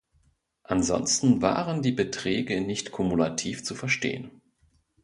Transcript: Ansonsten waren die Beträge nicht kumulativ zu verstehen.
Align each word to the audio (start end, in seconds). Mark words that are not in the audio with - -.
Ansonsten 0.63 1.43
waren 1.43 1.83
die 1.83 1.91
Beträge 1.91 2.59
nicht 2.61 2.91
kumulativ 2.91 3.63
zu 3.63 3.75
verstehen. 3.75 4.41